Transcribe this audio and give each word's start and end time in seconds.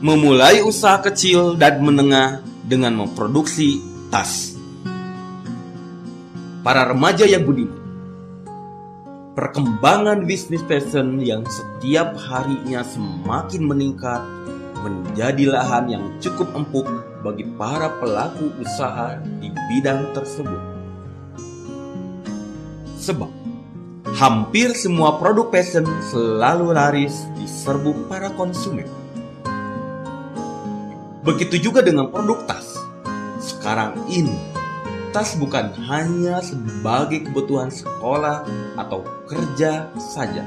memulai 0.00 0.64
usaha 0.64 0.96
kecil 1.04 1.60
dan 1.60 1.84
menengah 1.84 2.40
dengan 2.64 2.96
memproduksi 3.04 3.84
tas. 4.08 4.56
Para 6.64 6.88
remaja 6.88 7.28
yang 7.28 7.44
budiman, 7.44 7.76
perkembangan 9.36 10.24
bisnis 10.24 10.64
fashion 10.64 11.20
yang 11.20 11.44
setiap 11.44 12.16
harinya 12.16 12.80
semakin 12.80 13.60
meningkat 13.60 14.24
menjadi 14.80 15.52
lahan 15.52 15.84
yang 15.92 16.04
cukup 16.16 16.48
empuk 16.56 16.88
bagi 17.20 17.44
para 17.60 17.92
pelaku 18.00 18.56
usaha 18.56 19.20
di 19.36 19.52
bidang 19.68 20.16
tersebut. 20.16 20.60
Sebab 22.96 23.28
hampir 24.16 24.72
semua 24.72 25.20
produk 25.20 25.52
fashion 25.52 25.84
selalu 26.08 26.72
laris 26.72 27.28
di 27.36 27.44
serbu 27.44 28.08
para 28.08 28.32
konsumen. 28.32 28.99
Begitu 31.20 31.68
juga 31.68 31.84
dengan 31.84 32.08
produk 32.08 32.48
tas. 32.48 32.80
Sekarang 33.36 34.08
ini, 34.08 34.32
tas 35.12 35.36
bukan 35.36 35.68
hanya 35.84 36.40
sebagai 36.40 37.28
kebutuhan 37.28 37.68
sekolah 37.68 38.48
atau 38.80 39.04
kerja 39.28 39.92
saja. 40.00 40.40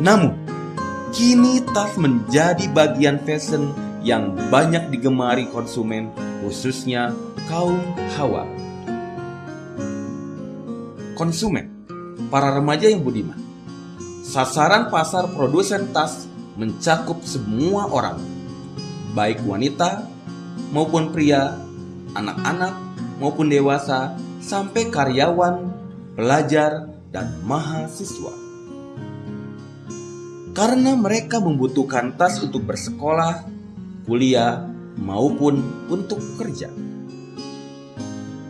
Namun, 0.00 0.32
kini 1.12 1.60
tas 1.76 2.00
menjadi 2.00 2.72
bagian 2.72 3.20
fashion 3.20 3.68
yang 4.00 4.32
banyak 4.48 4.88
digemari 4.88 5.44
konsumen, 5.52 6.08
khususnya 6.40 7.12
kaum 7.52 7.76
hawa. 8.16 8.48
Konsumen, 11.20 11.68
para 12.32 12.48
remaja 12.48 12.88
yang 12.88 13.04
budiman, 13.04 13.36
sasaran 14.24 14.88
pasar 14.88 15.28
produsen 15.36 15.92
tas 15.92 16.24
mencakup 16.56 17.20
semua 17.28 17.92
orang, 17.92 18.16
baik 19.12 19.44
wanita 19.44 20.08
maupun 20.72 21.12
pria, 21.12 21.56
anak-anak 22.16 22.74
maupun 23.20 23.52
dewasa, 23.52 24.16
sampai 24.42 24.90
karyawan, 24.90 25.70
pelajar, 26.18 26.90
dan 27.12 27.38
mahasiswa. 27.44 28.34
Karena 30.52 30.92
mereka 30.96 31.40
membutuhkan 31.40 32.16
tas 32.16 32.40
untuk 32.40 32.66
bersekolah, 32.68 33.46
kuliah, 34.04 34.68
maupun 35.00 35.88
untuk 35.88 36.20
kerja. 36.36 36.68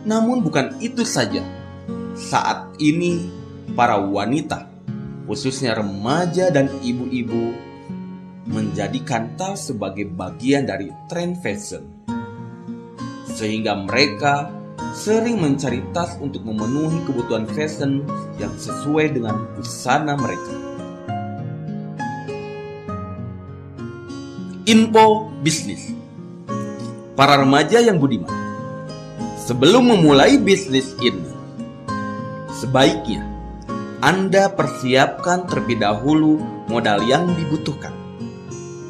Namun, 0.03 0.43
bukan 0.43 0.79
itu 0.83 1.07
saja. 1.07 1.39
Saat 2.15 2.75
ini, 2.83 3.31
para 3.71 3.95
wanita, 3.95 4.67
khususnya 5.23 5.79
remaja 5.79 6.51
dan 6.51 6.67
ibu-ibu, 6.83 7.55
menjadikan 8.43 9.39
tas 9.39 9.71
sebagai 9.71 10.07
bagian 10.11 10.67
dari 10.67 10.91
tren 11.07 11.35
fashion, 11.39 11.87
sehingga 13.27 13.79
mereka 13.79 14.51
sering 14.93 15.39
mencari 15.39 15.81
tas 15.95 16.19
untuk 16.19 16.43
memenuhi 16.43 17.01
kebutuhan 17.07 17.47
fashion 17.55 18.03
yang 18.37 18.51
sesuai 18.59 19.15
dengan 19.15 19.47
busana 19.55 20.19
mereka. 20.19 20.53
Info 24.63 25.27
bisnis. 25.43 25.91
Para 27.13 27.37
remaja 27.37 27.77
yang 27.77 28.01
budiman 28.01 28.31
Sebelum 29.37 29.85
memulai 29.93 30.41
bisnis 30.41 30.97
ini 30.97 31.29
Sebaiknya 32.49 33.21
Anda 34.01 34.49
persiapkan 34.49 35.45
terlebih 35.45 35.77
dahulu 35.77 36.41
modal 36.73 37.05
yang 37.05 37.29
dibutuhkan 37.37 37.93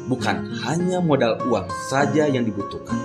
Bukan 0.04 0.52
hanya 0.64 1.00
modal 1.00 1.40
uang 1.48 1.68
saja 1.88 2.28
yang 2.28 2.44
dibutuhkan 2.44 2.96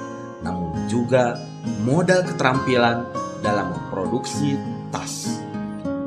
Namun 0.44 0.76
juga 0.92 1.40
modal 1.84 2.28
keterampilan 2.28 3.08
dalam 3.40 3.72
memproduksi 3.72 4.60
tas 4.92 5.40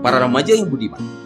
Para 0.04 0.20
remaja 0.20 0.52
yang 0.52 0.68
budiman 0.68 1.22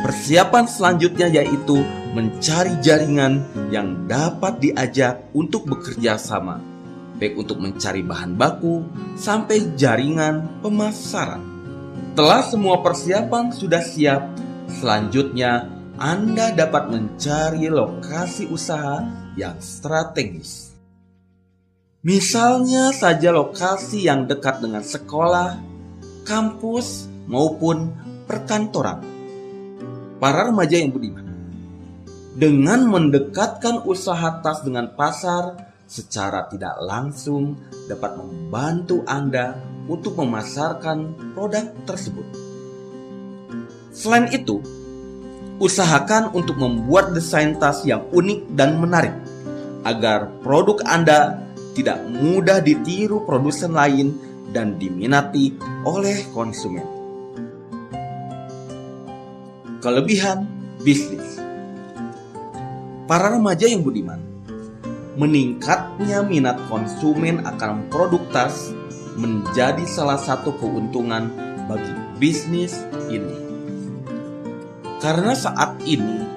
Persiapan 0.00 0.64
selanjutnya 0.64 1.28
yaitu 1.28 1.84
mencari 2.16 2.78
jaringan 2.82 3.44
yang 3.68 4.08
dapat 4.08 4.58
diajak 4.58 5.30
untuk 5.36 5.68
bekerja 5.68 6.18
sama, 6.18 6.58
baik 7.20 7.38
untuk 7.38 7.62
mencari 7.62 8.02
bahan 8.02 8.34
baku 8.34 8.82
sampai 9.14 9.76
jaringan 9.78 10.58
pemasaran. 10.64 11.42
Setelah 12.10 12.42
semua 12.42 12.76
persiapan 12.82 13.54
sudah 13.54 13.82
siap, 13.84 14.26
selanjutnya 14.66 15.70
Anda 16.00 16.56
dapat 16.56 16.88
mencari 16.88 17.68
lokasi 17.68 18.48
usaha 18.48 19.04
yang 19.36 19.60
strategis. 19.60 20.72
Misalnya 22.00 22.88
saja 22.96 23.28
lokasi 23.28 24.08
yang 24.08 24.24
dekat 24.24 24.64
dengan 24.64 24.80
sekolah, 24.80 25.60
kampus, 26.24 27.04
maupun 27.28 27.92
perkantoran 28.24 29.04
para 30.16 30.48
remaja 30.48 30.80
yang 30.80 30.88
budiman. 30.88 31.28
Dengan 32.32 32.88
mendekatkan 32.88 33.84
usaha 33.84 34.40
tas 34.40 34.64
dengan 34.64 34.96
pasar 34.96 35.68
secara 35.84 36.48
tidak 36.48 36.80
langsung 36.80 37.60
dapat 37.92 38.16
membantu 38.16 39.04
Anda 39.04 39.52
untuk 39.84 40.16
memasarkan 40.16 41.36
produk 41.36 41.76
tersebut. 41.84 42.24
Selain 43.92 44.32
itu, 44.32 44.79
usahakan 45.60 46.32
untuk 46.32 46.56
membuat 46.56 47.12
desain 47.12 47.54
tas 47.60 47.84
yang 47.84 48.08
unik 48.10 48.56
dan 48.56 48.80
menarik 48.80 49.12
agar 49.84 50.32
produk 50.40 50.80
Anda 50.88 51.44
tidak 51.76 52.00
mudah 52.08 52.64
ditiru 52.64 53.22
produsen 53.28 53.76
lain 53.76 54.16
dan 54.50 54.80
diminati 54.80 55.54
oleh 55.86 56.26
konsumen. 56.34 56.84
Kelebihan 59.80 60.44
bisnis 60.84 61.40
Para 63.08 63.32
remaja 63.32 63.64
yang 63.64 63.80
budiman 63.80 64.20
Meningkatnya 65.16 66.20
minat 66.20 66.60
konsumen 66.68 67.44
akan 67.44 67.88
produk 67.88 68.20
tas 68.32 68.72
menjadi 69.16 69.84
salah 69.84 70.20
satu 70.20 70.56
keuntungan 70.56 71.28
bagi 71.68 71.92
bisnis 72.16 72.76
ini. 73.12 73.49
Karena 75.00 75.32
saat 75.32 75.80
ini 75.88 76.28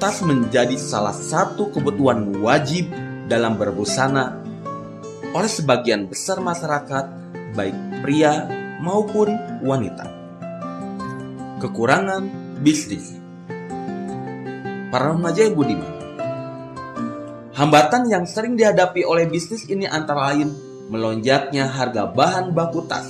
tas 0.00 0.24
menjadi 0.24 0.80
salah 0.80 1.12
satu 1.12 1.68
kebutuhan 1.68 2.40
wajib 2.40 2.88
dalam 3.28 3.60
berbusana 3.60 4.40
oleh 5.36 5.50
sebagian 5.52 6.08
besar 6.08 6.40
masyarakat, 6.40 7.04
baik 7.52 7.76
pria 8.00 8.48
maupun 8.80 9.36
wanita. 9.60 10.08
Kekurangan 11.60 12.24
bisnis. 12.64 13.12
Para 14.88 15.12
remaja 15.12 15.44
yang 15.44 15.52
budiman. 15.52 15.92
Hambatan 17.52 18.08
yang 18.08 18.24
sering 18.24 18.56
dihadapi 18.56 19.04
oleh 19.04 19.28
bisnis 19.28 19.68
ini 19.68 19.84
antara 19.84 20.32
lain 20.32 20.48
melonjaknya 20.88 21.68
harga 21.68 22.08
bahan 22.08 22.56
baku 22.56 22.88
tas. 22.88 23.04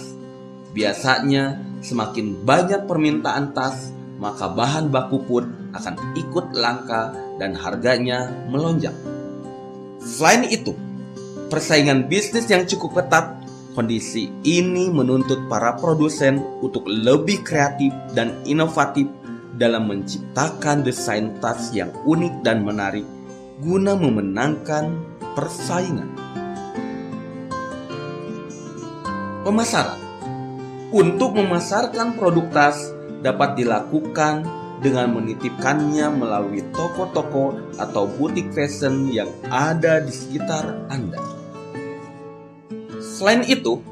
Biasanya 0.75 1.63
semakin 1.87 2.43
banyak 2.43 2.83
permintaan 2.91 3.55
tas, 3.55 3.95
maka 4.19 4.51
bahan 4.51 4.91
baku 4.91 5.19
pun 5.25 5.45
akan 5.73 5.95
ikut 6.19 6.53
langka 6.53 7.15
dan 7.39 7.55
harganya 7.55 8.35
melonjak. 8.51 8.95
Selain 10.03 10.47
itu, 10.47 10.75
persaingan 11.49 12.11
bisnis 12.11 12.51
yang 12.51 12.67
cukup 12.67 13.03
ketat, 13.03 13.39
kondisi 13.79 14.27
ini 14.43 14.91
menuntut 14.91 15.47
para 15.47 15.79
produsen 15.79 16.43
untuk 16.59 16.83
lebih 16.91 17.47
kreatif 17.47 17.95
dan 18.13 18.35
inovatif 18.43 19.07
dalam 19.55 19.91
menciptakan 19.91 20.83
desain 20.83 21.35
tas 21.39 21.71
yang 21.75 21.91
unik 22.07 22.43
dan 22.47 22.63
menarik 22.63 23.07
guna 23.59 23.99
memenangkan 23.99 25.03
persaingan. 25.35 26.11
Pemasaran 29.43 29.99
untuk 30.95 31.35
memasarkan 31.35 32.15
produk 32.15 32.47
tas 32.55 32.79
dapat 33.23 33.59
dilakukan 33.59 34.47
dengan 34.79 35.11
menitipkannya 35.19 36.07
melalui 36.15 36.63
toko-toko 36.71 37.59
atau 37.83 38.07
butik 38.07 38.55
fashion 38.55 39.11
yang 39.11 39.29
ada 39.51 39.99
di 39.99 40.15
sekitar 40.15 40.87
Anda. 40.87 41.19
Selain 43.03 43.43
itu, 43.51 43.83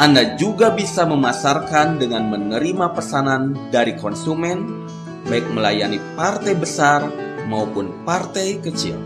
anda 0.00 0.34
juga 0.40 0.72
bisa 0.72 1.04
memasarkan 1.04 2.00
dengan 2.00 2.32
menerima 2.32 2.96
pesanan 2.96 3.54
dari 3.68 3.92
konsumen, 3.94 4.88
baik 5.28 5.52
melayani 5.52 6.00
partai 6.16 6.56
besar 6.56 7.06
maupun 7.46 8.02
partai 8.02 8.56
kecil. 8.58 8.96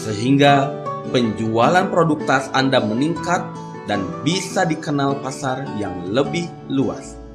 Sehingga 0.00 0.72
penjualan 1.12 1.86
produk 1.92 2.18
tas 2.24 2.48
Anda 2.56 2.80
meningkat 2.80 3.44
dan 3.84 4.02
bisa 4.26 4.64
dikenal 4.64 5.20
pasar 5.20 5.68
yang 5.76 6.10
lebih 6.10 6.48
luas. 6.72 7.25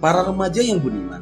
Para 0.00 0.24
remaja 0.24 0.64
yang 0.64 0.80
budiman, 0.80 1.20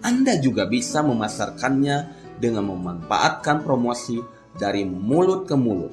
Anda 0.00 0.40
juga 0.40 0.64
bisa 0.64 1.04
memasarkannya 1.04 1.96
dengan 2.40 2.64
memanfaatkan 2.64 3.60
promosi 3.60 4.24
dari 4.56 4.88
mulut 4.88 5.44
ke 5.44 5.52
mulut, 5.52 5.92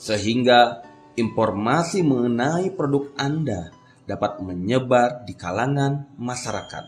sehingga 0.00 0.80
informasi 1.12 2.00
mengenai 2.00 2.72
produk 2.72 3.12
Anda 3.20 3.68
dapat 4.08 4.40
menyebar 4.40 5.28
di 5.28 5.36
kalangan 5.36 6.08
masyarakat. 6.16 6.84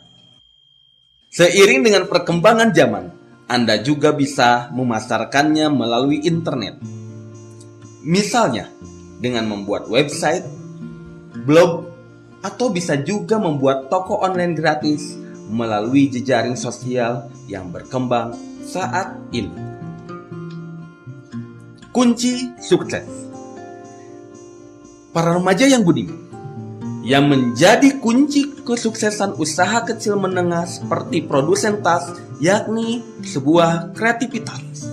Seiring 1.29 1.85
dengan 1.85 2.09
perkembangan 2.09 2.73
zaman, 2.73 3.05
Anda 3.53 3.85
juga 3.85 4.17
bisa 4.17 4.73
memasarkannya 4.73 5.69
melalui 5.69 6.25
internet. 6.25 6.81
Misalnya, 8.01 8.73
dengan 9.21 9.45
membuat 9.45 9.93
website, 9.93 10.49
blog, 11.45 11.90
atau 12.41 12.73
bisa 12.73 12.97
juga 12.97 13.37
membuat 13.37 13.93
toko 13.93 14.21
online 14.21 14.57
gratis 14.57 15.17
melalui 15.51 16.09
jejaring 16.09 16.57
sosial 16.57 17.29
yang 17.45 17.69
berkembang 17.69 18.33
saat 18.65 19.17
ini. 19.35 19.53
Kunci 21.91 22.55
sukses 22.63 23.07
Para 25.11 25.35
remaja 25.35 25.67
yang 25.67 25.83
budiman 25.83 26.31
yang 27.01 27.33
menjadi 27.33 27.97
kunci 27.99 28.63
kesuksesan 28.63 29.35
usaha 29.41 29.83
kecil 29.89 30.21
menengah 30.21 30.69
seperti 30.69 31.25
produsen 31.25 31.81
tas 31.81 32.13
yakni 32.39 33.03
sebuah 33.25 33.97
kreativitas. 33.97 34.87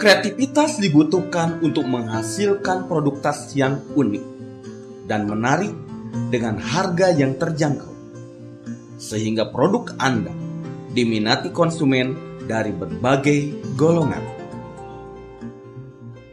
Kreativitas 0.00 0.82
dibutuhkan 0.82 1.62
untuk 1.62 1.86
menghasilkan 1.86 2.90
produk 2.90 3.22
tas 3.22 3.54
yang 3.54 3.78
unik 3.94 4.31
dan 5.06 5.26
menarik 5.26 5.72
dengan 6.28 6.60
harga 6.60 7.12
yang 7.12 7.36
terjangkau 7.40 7.92
sehingga 9.02 9.50
produk 9.50 9.90
Anda 9.98 10.30
diminati 10.94 11.50
konsumen 11.50 12.14
dari 12.46 12.70
berbagai 12.70 13.74
golongan. 13.74 14.22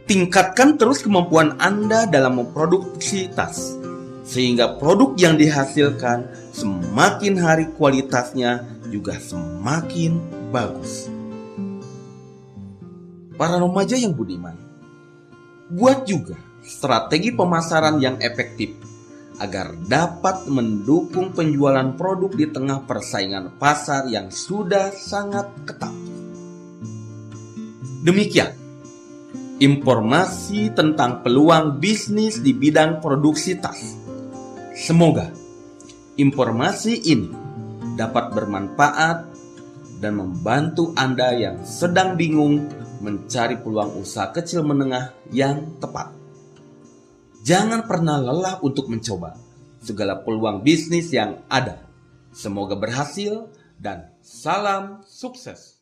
Tingkatkan 0.06 0.78
terus 0.78 1.02
kemampuan 1.02 1.58
Anda 1.58 2.06
dalam 2.06 2.42
memproduksi 2.42 3.30
tas, 3.30 3.78
sehingga 4.26 4.78
produk 4.78 5.14
yang 5.18 5.34
dihasilkan 5.38 6.30
semakin 6.54 7.34
hari 7.38 7.70
kualitasnya 7.74 8.66
juga 8.90 9.18
semakin 9.18 10.18
bagus. 10.50 11.06
Para 13.38 13.62
remaja 13.62 13.94
yang 13.94 14.12
budiman, 14.12 14.58
buat 15.70 16.04
juga 16.04 16.49
strategi 16.60 17.32
pemasaran 17.32 18.00
yang 18.00 18.16
efektif 18.20 18.76
agar 19.40 19.72
dapat 19.88 20.44
mendukung 20.52 21.32
penjualan 21.32 21.96
produk 21.96 22.28
di 22.28 22.46
tengah 22.52 22.84
persaingan 22.84 23.56
pasar 23.56 24.04
yang 24.12 24.28
sudah 24.28 24.92
sangat 24.92 25.48
ketat. 25.64 25.92
Demikian 28.04 28.52
informasi 29.60 30.72
tentang 30.72 31.24
peluang 31.24 31.80
bisnis 31.80 32.40
di 32.40 32.52
bidang 32.52 33.00
produksi 33.00 33.56
tas. 33.56 33.96
Semoga 34.76 35.32
informasi 36.16 37.00
ini 37.08 37.28
dapat 37.96 38.32
bermanfaat 38.32 39.18
dan 40.00 40.16
membantu 40.16 40.96
Anda 40.96 41.36
yang 41.36 41.64
sedang 41.64 42.16
bingung 42.16 42.68
mencari 43.04 43.60
peluang 43.60 44.00
usaha 44.00 44.32
kecil 44.32 44.64
menengah 44.64 45.12
yang 45.32 45.76
tepat. 45.80 46.19
Jangan 47.40 47.88
pernah 47.88 48.20
lelah 48.20 48.60
untuk 48.60 48.92
mencoba 48.92 49.32
segala 49.80 50.20
peluang 50.20 50.60
bisnis 50.60 51.08
yang 51.08 51.40
ada. 51.48 51.80
Semoga 52.36 52.76
berhasil 52.76 53.48
dan 53.80 54.12
salam 54.20 55.00
sukses. 55.08 55.80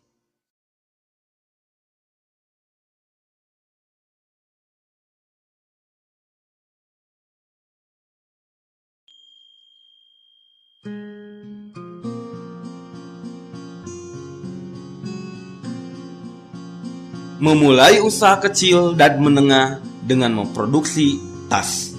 Memulai 17.38 18.02
usaha 18.02 18.34
kecil 18.38 18.98
dan 18.98 19.18
menengah 19.22 19.78
dengan 20.02 20.34
memproduksi 20.42 21.27
tas. 21.48 21.96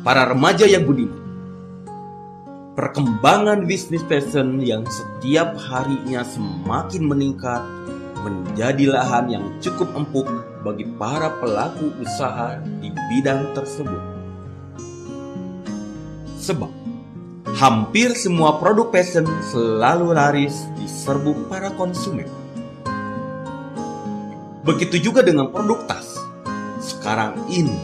Para 0.00 0.24
remaja 0.30 0.64
yang 0.64 0.86
budiman, 0.86 1.18
perkembangan 2.78 3.68
bisnis 3.68 4.00
fashion 4.06 4.62
yang 4.62 4.86
setiap 4.88 5.58
harinya 5.58 6.24
semakin 6.24 7.02
meningkat 7.04 7.60
menjadi 8.24 8.96
lahan 8.96 9.26
yang 9.28 9.44
cukup 9.60 9.92
empuk 9.92 10.30
bagi 10.64 10.88
para 10.96 11.36
pelaku 11.42 11.92
usaha 12.00 12.62
di 12.80 12.88
bidang 13.12 13.52
tersebut. 13.52 14.02
Sebab 16.40 16.72
hampir 17.60 18.16
semua 18.16 18.56
produk 18.56 18.88
fashion 18.88 19.28
selalu 19.52 20.16
laris 20.16 20.64
di 20.78 20.88
serbu 20.88 21.50
para 21.52 21.68
konsumen. 21.76 22.30
Begitu 24.64 25.10
juga 25.10 25.20
dengan 25.20 25.52
produk 25.52 25.84
tas 25.84 26.09
sekarang 27.10 27.42
ini, 27.50 27.74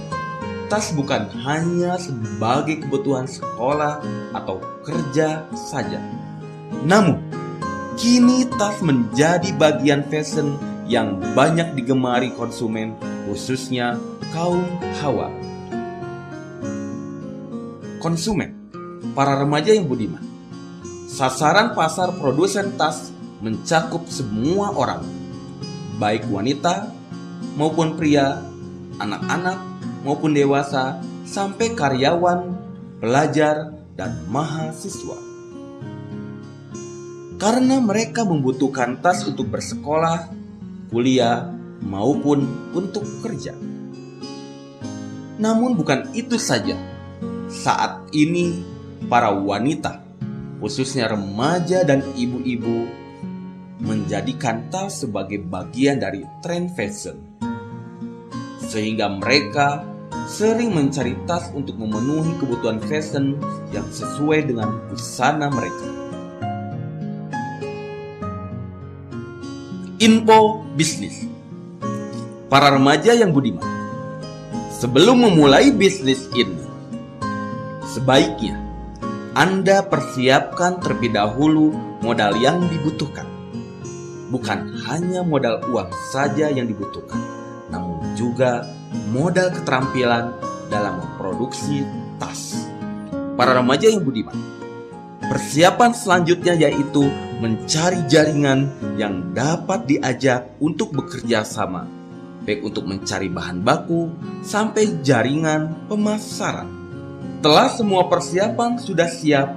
tas 0.70 0.94
bukan 0.94 1.26
hanya 1.42 1.98
sebagai 1.98 2.86
kebutuhan 2.86 3.26
sekolah 3.26 3.98
atau 4.30 4.62
kerja 4.86 5.42
saja. 5.50 5.98
Namun, 6.86 7.18
kini 7.98 8.46
tas 8.54 8.78
menjadi 8.86 9.50
bagian 9.58 10.06
fashion 10.06 10.54
yang 10.86 11.18
banyak 11.34 11.74
digemari 11.74 12.30
konsumen, 12.38 12.94
khususnya 13.26 13.98
kaum 14.30 14.62
hawa. 15.02 15.26
Konsumen, 17.98 18.54
para 19.10 19.42
remaja 19.42 19.74
yang 19.74 19.90
budiman, 19.90 20.22
sasaran 21.10 21.74
pasar 21.74 22.14
produsen 22.14 22.78
tas 22.78 23.10
mencakup 23.42 24.06
semua 24.06 24.70
orang, 24.70 25.02
baik 25.98 26.30
wanita 26.30 26.94
maupun 27.58 27.98
pria 27.98 28.54
anak-anak 29.00 29.58
maupun 30.06 30.32
dewasa, 30.32 31.00
sampai 31.26 31.74
karyawan, 31.74 32.54
pelajar, 33.02 33.74
dan 33.98 34.22
mahasiswa. 34.30 35.18
Karena 37.36 37.82
mereka 37.82 38.24
membutuhkan 38.24 39.02
tas 39.04 39.26
untuk 39.28 39.52
bersekolah, 39.52 40.32
kuliah, 40.88 41.52
maupun 41.84 42.72
untuk 42.72 43.04
kerja. 43.20 43.52
Namun, 45.36 45.76
bukan 45.76 46.16
itu 46.16 46.40
saja. 46.40 46.78
Saat 47.52 48.08
ini, 48.16 48.64
para 49.10 49.28
wanita, 49.34 50.00
khususnya 50.64 51.12
remaja 51.12 51.84
dan 51.84 52.00
ibu-ibu, 52.16 52.88
menjadikan 53.84 54.72
tas 54.72 55.04
sebagai 55.04 55.44
bagian 55.44 56.00
dari 56.00 56.24
tren 56.40 56.72
fashion 56.72 57.36
sehingga 58.66 59.06
mereka 59.06 59.86
sering 60.26 60.74
mencari 60.74 61.14
tas 61.26 61.50
untuk 61.54 61.78
memenuhi 61.78 62.34
kebutuhan 62.42 62.82
fashion 62.82 63.38
yang 63.70 63.86
sesuai 63.90 64.50
dengan 64.50 64.74
busana 64.90 65.46
mereka. 65.50 65.86
Info 70.02 70.66
bisnis. 70.76 71.24
Para 72.46 72.70
remaja 72.70 73.10
yang 73.10 73.34
budiman 73.34 73.66
Sebelum 74.70 75.18
memulai 75.18 75.74
bisnis 75.74 76.30
ini 76.30 76.62
Sebaiknya 77.90 78.54
Anda 79.34 79.82
persiapkan 79.82 80.78
terlebih 80.78 81.10
dahulu 81.10 81.74
modal 82.06 82.38
yang 82.38 82.70
dibutuhkan. 82.70 83.26
Bukan 84.30 84.78
hanya 84.86 85.26
modal 85.26 85.64
uang 85.66 85.90
saja 86.12 86.54
yang 86.54 86.70
dibutuhkan 86.70 87.35
juga 88.16 88.64
modal 89.12 89.52
keterampilan 89.52 90.32
dalam 90.72 90.98
memproduksi 90.98 91.84
tas. 92.16 92.66
Para 93.36 93.52
remaja 93.52 93.92
yang 93.92 94.02
budiman, 94.02 94.34
persiapan 95.20 95.92
selanjutnya 95.92 96.56
yaitu 96.56 97.04
mencari 97.38 98.00
jaringan 98.08 98.72
yang 98.96 99.36
dapat 99.36 99.84
diajak 99.84 100.56
untuk 100.56 100.96
bekerja 100.96 101.44
sama, 101.44 101.84
baik 102.48 102.64
untuk 102.64 102.88
mencari 102.88 103.28
bahan 103.28 103.60
baku 103.60 104.08
sampai 104.40 105.04
jaringan 105.04 105.84
pemasaran. 105.84 106.72
Setelah 107.36 107.68
semua 107.70 108.02
persiapan 108.08 108.80
sudah 108.80 109.06
siap, 109.06 109.54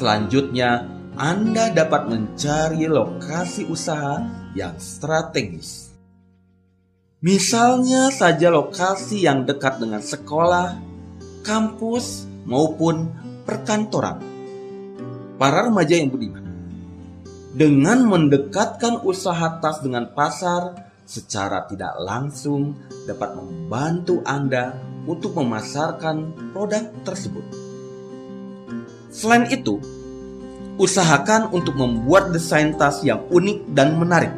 selanjutnya 0.00 0.88
Anda 1.14 1.70
dapat 1.70 2.08
mencari 2.08 2.88
lokasi 2.88 3.68
usaha 3.68 4.24
yang 4.56 4.74
strategis. 4.80 5.87
Misalnya 7.18 8.14
saja 8.14 8.46
lokasi 8.46 9.26
yang 9.26 9.42
dekat 9.42 9.82
dengan 9.82 9.98
sekolah, 9.98 10.78
kampus, 11.42 12.30
maupun 12.46 13.10
perkantoran. 13.42 14.22
Para 15.34 15.66
remaja 15.66 15.98
yang 15.98 16.14
budiman, 16.14 16.46
Dengan 17.58 18.06
mendekatkan 18.06 19.02
usaha 19.02 19.58
tas 19.58 19.82
dengan 19.82 20.06
pasar 20.14 20.94
secara 21.02 21.66
tidak 21.66 21.98
langsung 21.98 22.78
dapat 23.02 23.34
membantu 23.34 24.22
Anda 24.22 24.78
untuk 25.02 25.34
memasarkan 25.34 26.38
produk 26.54 26.86
tersebut. 27.02 27.42
Selain 29.10 29.50
itu, 29.50 29.82
usahakan 30.78 31.50
untuk 31.50 31.74
membuat 31.74 32.30
desain 32.30 32.78
tas 32.78 33.02
yang 33.02 33.26
unik 33.26 33.74
dan 33.74 33.98
menarik 33.98 34.30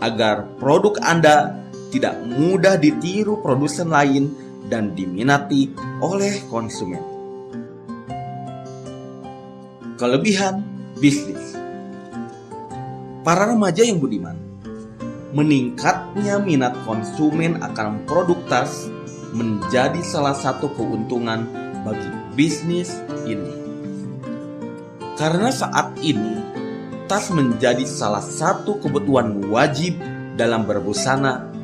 agar 0.00 0.48
produk 0.56 0.96
Anda 1.04 1.65
tidak 1.96 2.20
mudah 2.28 2.76
ditiru 2.76 3.40
produsen 3.40 3.88
lain 3.88 4.28
dan 4.68 4.92
diminati 4.92 5.72
oleh 6.04 6.44
konsumen. 6.52 7.00
Kelebihan 9.96 10.60
bisnis 11.00 11.56
Para 13.24 13.48
remaja 13.48 13.80
yang 13.80 13.96
budiman 13.96 14.36
meningkatnya 15.32 16.36
minat 16.38 16.76
konsumen 16.84 17.58
akan 17.64 18.04
produk 18.04 18.38
tas 18.46 18.92
menjadi 19.32 19.98
salah 20.04 20.36
satu 20.36 20.70
keuntungan 20.76 21.48
bagi 21.82 22.08
bisnis 22.36 22.92
ini. 23.26 23.50
Karena 25.16 25.48
saat 25.48 25.96
ini 26.04 26.44
tas 27.08 27.32
menjadi 27.32 27.82
salah 27.88 28.22
satu 28.22 28.78
kebutuhan 28.84 29.48
wajib 29.48 29.96
dalam 30.36 30.68
berbusana 30.68 31.55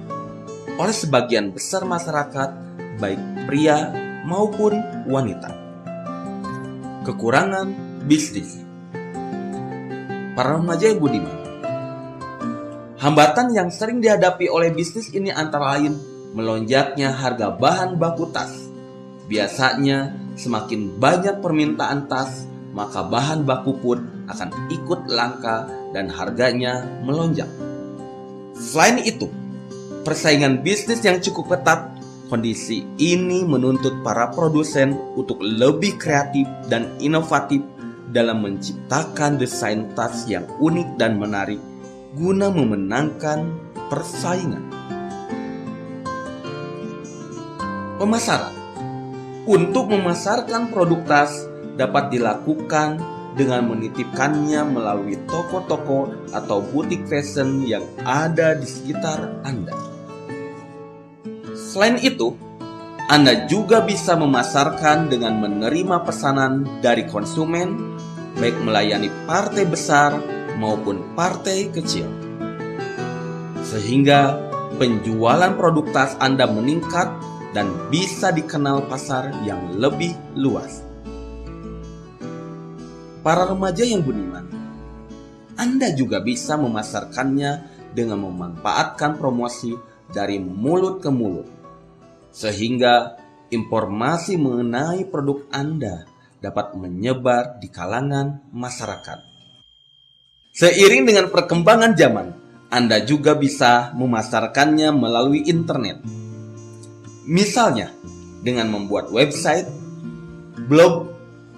oleh 0.79 0.95
sebagian 0.95 1.51
besar 1.53 1.85
masyarakat 1.87 2.51
baik 2.99 3.21
pria 3.47 3.91
maupun 4.25 4.79
wanita. 5.11 5.51
Kekurangan 7.03 7.67
bisnis 8.07 8.63
Para 10.39 10.55
remaja 10.57 10.87
yang 10.95 11.03
budiman 11.03 11.43
Hambatan 13.03 13.51
yang 13.51 13.67
sering 13.75 13.99
dihadapi 13.99 14.47
oleh 14.47 14.71
bisnis 14.71 15.11
ini 15.11 15.35
antara 15.35 15.75
lain 15.75 15.99
melonjaknya 16.39 17.11
harga 17.11 17.51
bahan 17.51 17.99
baku 17.99 18.31
tas. 18.31 18.71
Biasanya 19.27 20.15
semakin 20.39 21.03
banyak 21.03 21.43
permintaan 21.43 22.07
tas, 22.07 22.47
maka 22.71 23.03
bahan 23.03 23.43
baku 23.43 23.75
pun 23.83 23.99
akan 24.31 24.71
ikut 24.71 25.11
langka 25.11 25.67
dan 25.91 26.15
harganya 26.15 26.87
melonjak. 27.03 27.51
Selain 28.55 29.03
itu, 29.03 29.27
persaingan 30.03 30.61
bisnis 30.67 31.03
yang 31.07 31.23
cukup 31.23 31.59
ketat, 31.59 31.95
kondisi 32.27 32.83
ini 32.99 33.47
menuntut 33.47 34.03
para 34.03 34.31
produsen 34.35 34.99
untuk 35.15 35.39
lebih 35.41 35.99
kreatif 35.99 36.49
dan 36.67 36.91
inovatif 36.99 37.63
dalam 38.13 38.45
menciptakan 38.45 39.41
desain 39.41 39.89
tas 39.97 40.29
yang 40.29 40.45
unik 40.61 41.01
dan 41.01 41.17
menarik 41.17 41.59
guna 42.13 42.53
memenangkan 42.53 43.57
persaingan. 43.89 44.69
Pemasaran 47.97 48.53
untuk 49.49 49.89
memasarkan 49.89 50.75
produk 50.75 51.01
tas 51.09 51.33
dapat 51.79 52.13
dilakukan 52.13 53.01
dengan 53.33 53.73
menitipkannya 53.73 54.61
melalui 54.69 55.17
toko-toko 55.25 56.13
atau 56.37 56.61
butik 56.61 57.09
fashion 57.09 57.65
yang 57.65 57.85
ada 58.05 58.53
di 58.53 58.69
sekitar 58.69 59.41
Anda. 59.47 59.92
Selain 61.73 61.97
itu, 62.05 62.37
Anda 63.09 63.49
juga 63.49 63.81
bisa 63.81 64.13
memasarkan 64.13 65.09
dengan 65.09 65.41
menerima 65.41 66.05
pesanan 66.05 66.69
dari 66.85 67.09
konsumen, 67.09 67.97
baik 68.37 68.61
melayani 68.61 69.09
partai 69.25 69.65
besar 69.65 70.21
maupun 70.61 71.17
partai 71.17 71.73
kecil. 71.73 72.05
Sehingga 73.65 74.37
penjualan 74.77 75.57
produk 75.57 75.89
tas 75.97 76.13
Anda 76.21 76.45
meningkat 76.45 77.09
dan 77.57 77.73
bisa 77.89 78.37
dikenal 78.37 78.85
pasar 78.93 79.33
yang 79.49 79.81
lebih 79.81 80.13
luas. 80.37 80.85
Para 83.25 83.49
remaja 83.49 83.81
yang 83.81 84.05
budiman, 84.05 84.45
Anda 85.57 85.89
juga 85.97 86.21
bisa 86.21 86.61
memasarkannya 86.61 87.53
dengan 87.97 88.29
memanfaatkan 88.29 89.17
promosi 89.17 89.73
dari 90.13 90.37
mulut 90.37 91.01
ke 91.01 91.09
mulut. 91.09 91.52
Sehingga 92.33 93.21
informasi 93.53 94.41
mengenai 94.41 95.05
produk 95.07 95.45
Anda 95.53 96.09
dapat 96.43 96.75
menyebar 96.75 97.63
di 97.63 97.69
kalangan 97.71 98.51
masyarakat. 98.51 99.19
Seiring 100.53 101.09
dengan 101.09 101.31
perkembangan 101.33 101.93
zaman, 101.97 102.29
Anda 102.69 103.05
juga 103.05 103.37
bisa 103.37 103.95
memasarkannya 103.95 104.91
melalui 104.93 105.47
internet. 105.49 106.03
Misalnya, 107.25 107.95
dengan 108.43 108.69
membuat 108.75 109.15
website, 109.15 109.71
blog, 110.67 111.09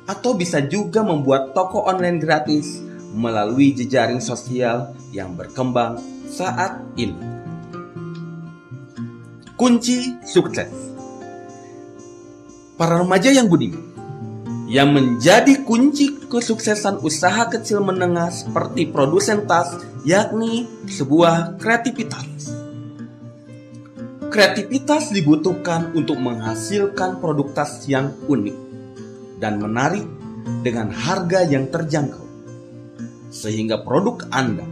atau 0.05 0.37
bisa 0.37 0.61
juga 0.69 1.01
membuat 1.01 1.57
toko 1.57 1.89
online 1.89 2.21
gratis 2.21 2.85
melalui 3.17 3.73
jejaring 3.73 4.21
sosial 4.21 4.93
yang 5.15 5.33
berkembang 5.33 5.97
saat 6.29 6.83
ini. 7.01 7.34
Kunci 9.55 10.19
sukses 10.27 10.67
Para 12.75 12.99
remaja 12.99 13.31
yang 13.31 13.47
budiman 13.47 13.95
yang 14.67 14.91
menjadi 14.91 15.63
kunci 15.63 16.27
kesuksesan 16.27 16.99
usaha 17.07 17.47
kecil 17.47 17.79
menengah 17.79 18.35
seperti 18.35 18.91
produsen 18.91 19.47
tas 19.47 19.79
yakni 20.03 20.67
sebuah 20.91 21.63
kreativitas. 21.63 22.51
Kreativitas 24.33 25.15
dibutuhkan 25.15 25.95
untuk 25.95 26.19
menghasilkan 26.19 27.23
produk 27.23 27.55
tas 27.55 27.87
yang 27.87 28.11
unik 28.27 28.57
dan 29.39 29.63
menarik 29.63 30.03
dengan 30.67 30.91
harga 30.91 31.47
yang 31.47 31.71
terjangkau. 31.71 32.27
Sehingga 33.31 33.87
produk 33.87 34.27
Anda 34.35 34.67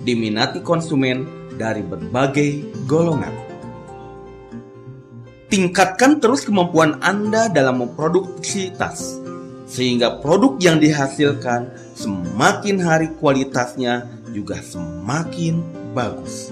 diminati 0.00 0.64
konsumen 0.64 1.28
dari 1.60 1.84
berbagai 1.84 2.80
golongan. 2.88 3.51
Tingkatkan 5.52 6.16
terus 6.16 6.48
kemampuan 6.48 6.96
Anda 7.04 7.52
dalam 7.52 7.84
memproduksi 7.84 8.72
tas 8.72 9.20
sehingga 9.68 10.16
produk 10.24 10.56
yang 10.56 10.80
dihasilkan 10.80 11.68
semakin 11.92 12.80
hari 12.80 13.12
kualitasnya 13.20 14.08
juga 14.32 14.64
semakin 14.64 15.60
bagus. 15.92 16.48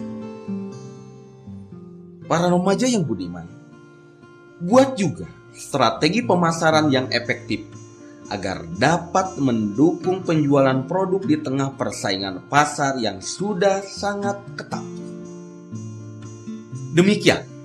Para 2.29 2.53
remaja 2.53 2.85
yang 2.85 3.09
budiman, 3.09 3.49
buat 4.61 5.01
juga 5.01 5.33
strategi 5.57 6.21
pemasaran 6.21 6.93
yang 6.93 7.09
efektif 7.09 7.65
agar 8.29 8.69
dapat 8.77 9.41
mendukung 9.41 10.21
penjualan 10.29 10.77
produk 10.85 11.25
di 11.25 11.41
tengah 11.41 11.73
persaingan 11.73 12.53
pasar 12.53 13.01
yang 13.01 13.25
sudah 13.25 13.81
sangat 13.81 14.37
ketat. 14.61 14.85
Demikian 16.93 17.60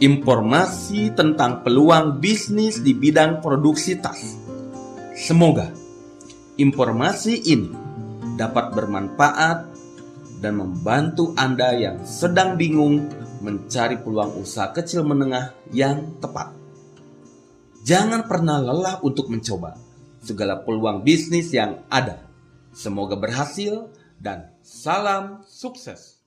informasi 0.00 1.12
tentang 1.12 1.60
peluang 1.60 2.24
bisnis 2.24 2.80
di 2.80 2.96
bidang 2.96 3.44
produksi 3.44 4.00
tas. 4.00 4.40
Semoga 5.12 5.68
informasi 6.56 7.44
ini 7.44 7.68
dapat 8.40 8.72
bermanfaat 8.72 9.58
dan 10.40 10.56
membantu 10.56 11.36
Anda 11.36 11.76
yang 11.76 12.00
sedang 12.08 12.56
bingung 12.56 13.12
mencari 13.44 14.00
peluang 14.00 14.40
usaha 14.40 14.72
kecil 14.72 15.04
menengah 15.04 15.52
yang 15.68 16.16
tepat. 16.16 16.56
Jangan 17.84 18.24
pernah 18.24 18.56
lelah 18.56 19.04
untuk 19.04 19.28
mencoba 19.28 19.76
segala 20.24 20.64
peluang 20.64 21.04
bisnis 21.04 21.52
yang 21.52 21.84
ada. 21.92 22.24
Semoga 22.72 23.20
berhasil 23.20 23.92
dan 24.16 24.56
salam 24.64 25.44
sukses. 25.44 26.19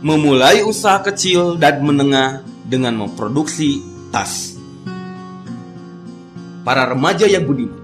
Memulai 0.00 0.64
usaha 0.64 0.96
kecil 1.04 1.60
dan 1.60 1.84
menengah 1.84 2.40
dengan 2.64 2.96
memproduksi 2.96 3.84
tas. 4.08 4.56
Para 6.64 6.88
remaja 6.88 7.28
yang 7.28 7.44
budiman, 7.44 7.76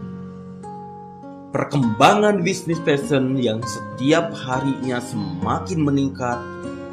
perkembangan 1.53 2.41
bisnis 2.41 2.81
fashion 2.81 3.37
yang 3.37 3.61
setiap 3.65 4.33
harinya 4.33 4.97
semakin 5.01 5.81
meningkat 5.85 6.41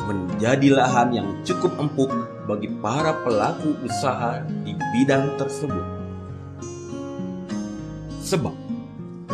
menjadi 0.04 0.84
lahan 0.84 1.10
yang 1.16 1.30
cukup 1.48 1.72
empuk 1.80 2.12
bagi 2.44 2.68
para 2.84 3.16
pelaku 3.24 3.80
usaha 3.88 4.44
di 4.68 4.76
bidang 4.92 5.40
tersebut. 5.40 5.88
Sebab 8.28 8.56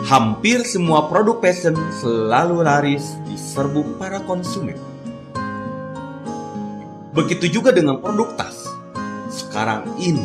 hampir 0.06 0.62
semua 0.70 1.10
produk 1.10 1.42
fashion 1.42 1.74
selalu 1.98 2.62
laris 2.62 3.18
di 3.26 3.34
serbu 3.34 3.98
para 3.98 4.22
konsumen. 4.30 4.89
Begitu 7.20 7.60
juga 7.60 7.76
dengan 7.76 8.00
produk 8.00 8.32
tas. 8.40 8.64
Sekarang 9.28 9.84
ini, 10.00 10.24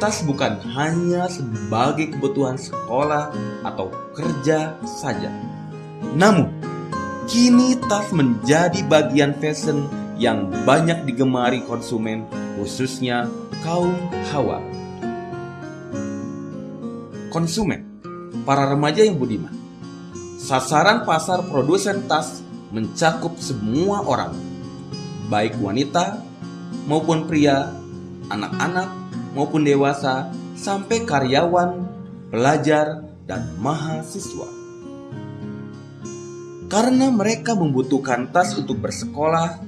tas 0.00 0.24
bukan 0.24 0.56
hanya 0.72 1.28
sebagai 1.28 2.16
kebutuhan 2.16 2.56
sekolah 2.56 3.36
atau 3.60 3.92
kerja 4.16 4.80
saja. 4.88 5.28
Namun, 6.16 6.48
kini 7.28 7.76
tas 7.84 8.16
menjadi 8.16 8.80
bagian 8.88 9.36
fashion 9.36 9.84
yang 10.16 10.48
banyak 10.64 11.04
digemari 11.04 11.60
konsumen, 11.68 12.24
khususnya 12.56 13.28
kaum 13.60 13.92
hawa. 14.32 14.64
Konsumen, 17.28 17.84
para 18.48 18.64
remaja 18.72 19.04
yang 19.04 19.20
budiman. 19.20 19.52
Sasaran 20.40 21.04
pasar 21.04 21.44
produsen 21.44 22.08
tas 22.08 22.40
mencakup 22.72 23.36
semua 23.36 24.00
orang, 24.00 24.32
baik 25.26 25.58
wanita 25.58 26.22
maupun 26.86 27.26
pria, 27.26 27.74
anak-anak 28.30 28.88
maupun 29.36 29.66
dewasa, 29.66 30.32
sampai 30.56 31.04
karyawan, 31.04 31.84
pelajar, 32.32 33.04
dan 33.26 33.52
mahasiswa. 33.60 34.48
Karena 36.66 37.12
mereka 37.12 37.54
membutuhkan 37.54 38.32
tas 38.34 38.56
untuk 38.58 38.80
bersekolah, 38.82 39.62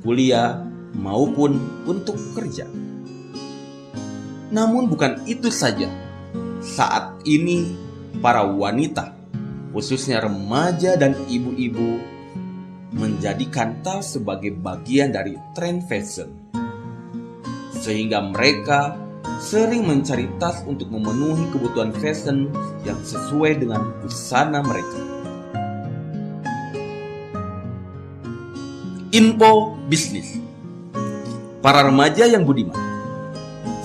kuliah, 0.00 0.64
maupun 0.96 1.84
untuk 1.84 2.16
kerja. 2.32 2.64
Namun, 4.48 4.88
bukan 4.88 5.28
itu 5.28 5.52
saja. 5.52 5.92
Saat 6.64 7.20
ini, 7.28 7.76
para 8.24 8.48
wanita, 8.48 9.12
khususnya 9.76 10.24
remaja 10.24 10.96
dan 10.96 11.12
ibu-ibu, 11.28 12.00
menjadikan 12.94 13.80
tas 13.84 14.16
sebagai 14.16 14.56
bagian 14.56 15.12
dari 15.12 15.36
tren 15.52 15.84
fashion. 15.84 16.32
Sehingga 17.74 18.24
mereka 18.24 18.96
sering 19.38 19.86
mencari 19.86 20.26
tas 20.42 20.64
untuk 20.66 20.90
memenuhi 20.90 21.46
kebutuhan 21.52 21.94
fashion 21.96 22.48
yang 22.82 22.98
sesuai 23.04 23.60
dengan 23.60 23.86
busana 24.02 24.60
mereka. 24.64 25.00
Info 29.08 29.72
bisnis 29.88 30.36
Para 31.64 31.80
remaja 31.80 32.28
yang 32.28 32.44
budiman 32.44 32.76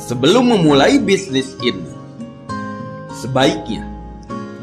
Sebelum 0.04 0.52
memulai 0.52 1.00
bisnis 1.00 1.56
ini 1.64 1.88
Sebaiknya 3.24 3.94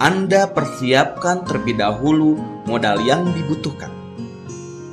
anda 0.01 0.49
persiapkan 0.49 1.45
terlebih 1.45 1.77
dahulu 1.77 2.41
modal 2.65 3.05
yang 3.05 3.37
dibutuhkan. 3.37 4.00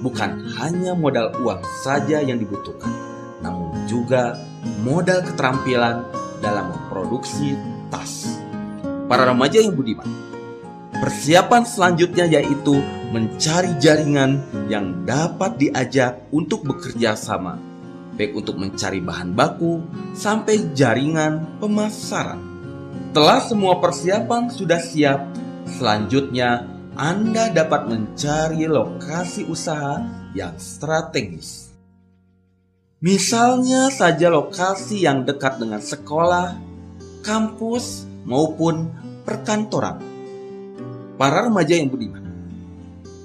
Bukan 0.07 0.55
hanya 0.55 0.95
modal 0.95 1.35
uang 1.43 1.59
saja 1.83 2.23
yang 2.23 2.39
dibutuhkan, 2.39 2.95
namun 3.43 3.75
juga 3.91 4.39
modal 4.79 5.19
keterampilan 5.19 6.07
dalam 6.39 6.71
memproduksi 6.71 7.59
tas. 7.91 8.39
Para 9.11 9.27
remaja 9.27 9.59
yang 9.59 9.75
budiman, 9.75 10.07
persiapan 10.95 11.67
selanjutnya 11.67 12.23
yaitu 12.23 12.79
mencari 13.11 13.75
jaringan 13.83 14.47
yang 14.71 15.03
dapat 15.03 15.59
diajak 15.59 16.23
untuk 16.31 16.63
bekerja 16.63 17.19
sama, 17.19 17.59
baik 18.15 18.31
untuk 18.31 18.55
mencari 18.63 19.03
bahan 19.03 19.35
baku 19.35 19.83
sampai 20.15 20.71
jaringan 20.71 21.59
pemasaran. 21.59 22.39
Setelah 23.11 23.43
semua 23.43 23.75
persiapan 23.83 24.47
sudah 24.55 24.79
siap, 24.79 25.19
selanjutnya 25.67 26.76
Anda 26.97 27.53
dapat 27.53 27.93
mencari 27.93 28.65
lokasi 28.65 29.45
usaha 29.45 30.01
yang 30.33 30.57
strategis. 30.57 31.69
Misalnya 33.05 33.93
saja 33.93 34.33
lokasi 34.33 35.05
yang 35.05 35.21
dekat 35.21 35.61
dengan 35.61 35.77
sekolah, 35.77 36.57
kampus, 37.21 38.09
maupun 38.25 38.89
perkantoran. 39.21 40.01
Para 41.21 41.45
remaja 41.45 41.77
yang 41.77 41.93
budiman, 41.93 42.25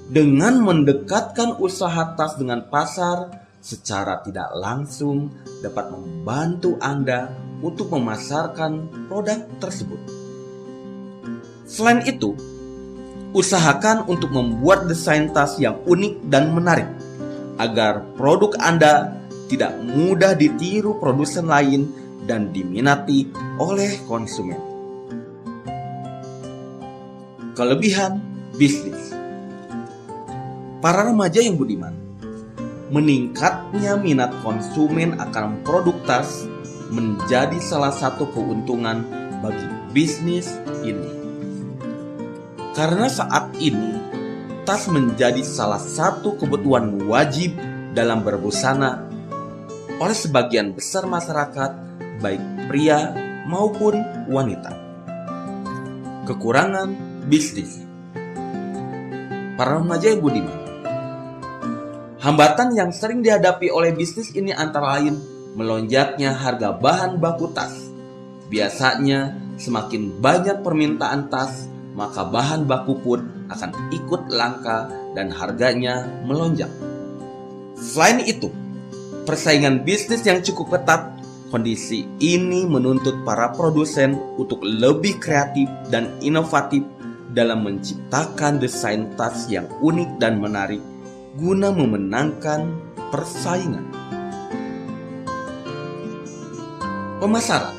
dengan 0.05 0.61
mendekatkan 0.61 1.57
usaha 1.57 2.13
tas 2.13 2.37
dengan 2.37 2.69
pasar 2.69 3.49
secara 3.57 4.21
tidak 4.21 4.53
langsung 4.53 5.33
dapat 5.65 5.89
membantu 5.89 6.77
Anda 6.77 7.33
untuk 7.65 7.89
memasarkan 7.89 9.09
produk 9.09 9.49
tersebut. 9.57 9.97
Selain 11.65 12.05
itu, 12.05 12.52
usahakan 13.33 14.05
untuk 14.05 14.29
membuat 14.29 14.85
desain 14.85 15.33
tas 15.33 15.57
yang 15.57 15.81
unik 15.89 16.29
dan 16.29 16.53
menarik 16.53 16.87
agar 17.57 18.05
produk 18.13 18.53
Anda 18.61 19.17
tidak 19.49 19.77
mudah 19.81 20.37
ditiru 20.37 20.97
produsen 21.01 21.49
lain 21.49 21.89
dan 22.23 22.53
diminati 22.53 23.27
oleh 23.59 23.99
konsumen. 24.07 24.57
Kelebihan 27.53 28.17
bisnis 28.57 29.13
Para 30.81 31.05
remaja 31.05 31.37
yang 31.37 31.53
budiman 31.53 31.93
Meningkatnya 32.89 33.97
minat 33.97 34.33
konsumen 34.41 35.17
akan 35.21 35.61
produk 35.61 35.97
tas 36.05 36.45
menjadi 36.93 37.57
salah 37.57 37.93
satu 37.93 38.29
keuntungan 38.29 39.01
bagi 39.41 39.65
bisnis 39.93 40.53
ini. 40.85 41.22
Karena 42.73 43.05
saat 43.05 43.53
ini 43.61 44.01
tas 44.65 44.89
menjadi 44.89 45.45
salah 45.45 45.77
satu 45.77 46.33
kebutuhan 46.41 47.05
wajib 47.05 47.53
dalam 47.93 48.25
berbusana 48.25 49.05
oleh 50.01 50.17
sebagian 50.17 50.73
besar 50.73 51.05
masyarakat, 51.05 51.71
baik 52.17 52.41
pria 52.65 53.13
maupun 53.45 54.01
wanita. 54.25 54.73
Kekurangan 56.25 56.89
bisnis 57.29 57.77
para 59.53 59.77
remaja 59.77 60.09
yang 60.09 60.25
budiman. 60.25 60.59
Hambatan 62.23 62.73
yang 62.73 62.89
sering 62.89 63.21
dihadapi 63.21 63.69
oleh 63.69 63.93
bisnis 63.93 64.33
ini 64.33 64.49
antara 64.49 64.97
lain 64.97 65.19
melonjaknya 65.53 66.33
harga 66.33 66.73
bahan 66.73 67.21
baku 67.21 67.51
tas. 67.53 67.75
Biasanya, 68.49 69.35
semakin 69.59 70.23
banyak 70.23 70.63
permintaan 70.63 71.27
tas, 71.27 71.67
maka 71.93 72.25
bahan 72.25 72.65
baku 72.65 72.97
pun 73.01 73.19
akan 73.49 73.71
ikut 73.93 74.29
langka 74.33 74.89
dan 75.13 75.29
harganya 75.29 76.09
melonjak. 76.25 76.69
Selain 77.77 78.21
itu, 78.25 78.49
persaingan 79.25 79.85
bisnis 79.85 80.25
yang 80.25 80.41
cukup 80.41 80.77
ketat, 80.77 81.13
kondisi 81.53 82.09
ini 82.17 82.65
menuntut 82.65 83.21
para 83.21 83.53
produsen 83.53 84.17
untuk 84.41 84.65
lebih 84.65 85.21
kreatif 85.21 85.69
dan 85.93 86.09
inovatif 86.25 86.81
dalam 87.33 87.65
menciptakan 87.65 88.61
desain 88.61 89.13
tas 89.17 89.49
yang 89.49 89.65
unik 89.81 90.21
dan 90.21 90.37
menarik 90.41 90.81
guna 91.33 91.73
memenangkan 91.73 92.77
persaingan. 93.09 93.85
Pemasaran 97.17 97.77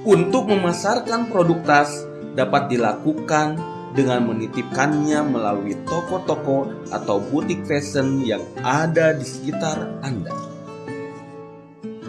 Untuk 0.00 0.48
memasarkan 0.48 1.28
produk 1.28 1.60
tas 1.64 1.90
dapat 2.34 2.70
dilakukan 2.70 3.58
dengan 3.90 4.30
menitipkannya 4.30 5.20
melalui 5.26 5.74
toko-toko 5.86 6.70
atau 6.94 7.18
butik 7.18 7.66
fashion 7.66 8.22
yang 8.22 8.42
ada 8.62 9.14
di 9.14 9.26
sekitar 9.26 9.98
Anda. 10.06 10.30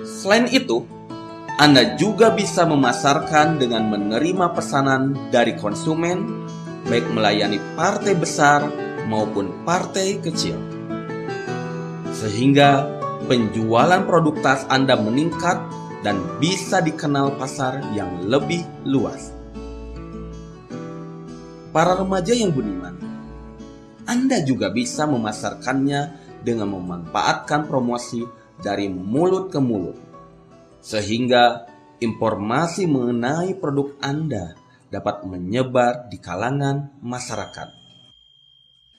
Selain 0.05 0.45
itu, 0.53 0.85
Anda 1.57 1.97
juga 1.97 2.29
bisa 2.33 2.65
memasarkan 2.69 3.57
dengan 3.57 3.89
menerima 3.89 4.53
pesanan 4.53 5.33
dari 5.33 5.57
konsumen, 5.57 6.45
baik 6.85 7.09
melayani 7.09 7.57
partai 7.73 8.13
besar 8.13 8.69
maupun 9.09 9.65
partai 9.65 10.21
kecil. 10.21 10.57
Sehingga 12.13 12.85
penjualan 13.25 14.05
produk 14.05 14.37
tas 14.45 14.61
Anda 14.69 14.93
meningkat 14.93 15.57
dan 16.05 16.21
bisa 16.37 16.81
dikenal 16.81 17.37
pasar 17.41 17.81
yang 17.97 18.29
lebih 18.29 18.61
luas. 18.85 19.40
Para 21.71 21.95
remaja 21.95 22.35
yang 22.35 22.51
budiman, 22.51 22.99
Anda 24.03 24.43
juga 24.43 24.67
bisa 24.71 25.07
memasarkannya 25.07 26.01
dengan 26.43 26.75
memanfaatkan 26.75 27.71
promosi 27.71 28.27
dari 28.59 28.91
mulut 28.91 29.47
ke 29.49 29.59
mulut, 29.63 29.95
sehingga 30.83 31.65
informasi 32.03 32.91
mengenai 32.91 33.55
produk 33.55 33.95
Anda 34.03 34.55
dapat 34.91 35.23
menyebar 35.23 36.11
di 36.11 36.19
kalangan 36.19 36.99
masyarakat. 36.99 37.67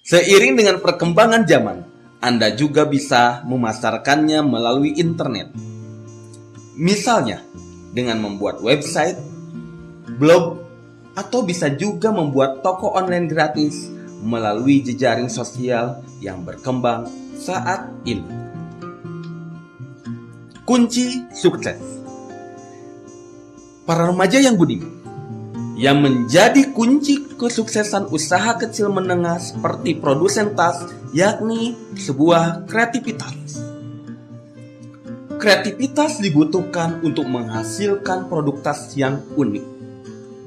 Seiring 0.02 0.56
dengan 0.56 0.80
perkembangan 0.80 1.44
zaman, 1.44 1.78
Anda 2.24 2.56
juga 2.56 2.88
bisa 2.88 3.44
memasarkannya 3.44 4.40
melalui 4.40 4.96
internet 4.96 5.52
Misalnya, 6.72 7.44
dengan 7.92 8.24
membuat 8.24 8.64
website, 8.64 9.20
blog, 10.16 10.56
atau 11.12 11.44
bisa 11.44 11.68
juga 11.72 12.08
membuat 12.08 12.64
toko 12.64 12.96
online 12.96 13.28
gratis 13.28 13.92
melalui 14.22 14.80
jejaring 14.80 15.28
sosial 15.28 16.00
yang 16.22 16.46
berkembang 16.46 17.10
saat 17.36 17.90
ini. 18.06 18.24
Kunci 20.62 21.26
sukses 21.34 21.82
para 23.82 24.06
remaja 24.06 24.38
yang 24.38 24.54
budiman 24.54 25.02
yang 25.74 25.98
menjadi 25.98 26.70
kunci 26.70 27.34
kesuksesan 27.34 28.14
usaha 28.14 28.54
kecil 28.54 28.94
menengah 28.94 29.42
seperti 29.42 29.98
produsen 29.98 30.54
tas 30.54 30.86
yakni 31.10 31.74
sebuah 31.98 32.70
kreativitas. 32.70 33.58
Kreativitas 35.42 36.22
dibutuhkan 36.22 37.02
untuk 37.02 37.26
menghasilkan 37.26 38.30
produk 38.30 38.62
tas 38.62 38.94
yang 38.94 39.26
unik 39.34 39.81